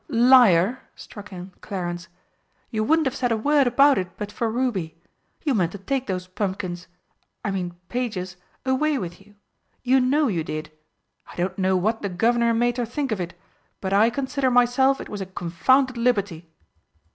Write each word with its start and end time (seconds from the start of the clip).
"Liar!" 0.09 0.79
struck 0.95 1.31
in 1.31 1.51
Clarence. 1.61 2.07
"You 2.71 2.83
wouldn't 2.83 3.05
have 3.05 3.15
said 3.15 3.31
a 3.31 3.37
word 3.37 3.67
about 3.67 3.99
it 3.99 4.17
but 4.17 4.31
for 4.31 4.49
Ruby! 4.49 4.99
You 5.43 5.53
meant 5.53 5.73
to 5.73 5.77
take 5.77 6.07
those 6.07 6.25
pumpkins 6.25 6.87
I 7.45 7.51
mean 7.51 7.75
pages 7.87 8.35
away 8.65 8.97
with 8.97 9.21
you. 9.21 9.35
You 9.83 9.99
know 9.99 10.27
you 10.27 10.43
did! 10.43 10.71
I 11.27 11.35
don't 11.35 11.59
know 11.59 11.77
what 11.77 12.01
the 12.01 12.09
Guv'nor 12.09 12.49
and 12.49 12.57
Mater 12.59 12.83
think 12.83 13.11
of 13.11 13.21
it 13.21 13.35
but 13.79 13.93
I 13.93 14.09
consider 14.09 14.49
myself 14.49 14.99
it 14.99 15.07
was 15.07 15.21
a 15.21 15.27
confounded 15.27 15.97
liberty!" 15.97 16.49